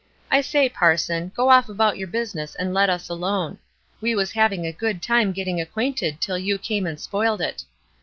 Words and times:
I 0.31 0.41
say, 0.41 0.67
Parson, 0.67 1.31
go 1.35 1.51
off 1.51 1.69
about 1.69 1.95
your 1.99 2.07
business 2.07 2.55
and 2.55 2.73
let 2.73 2.89
us 2.89 3.07
alone. 3.07 3.59
We 4.01 4.15
was 4.15 4.31
having 4.31 4.65
a 4.65 4.71
good 4.73 4.99
time 4.99 5.31
getting 5.31 5.61
acquainted 5.61 6.19
till 6.19 6.39
you 6.39 6.57
come 6.57 6.87
and 6.87 6.99
spoiled 6.99 7.39
it. 7.39 7.63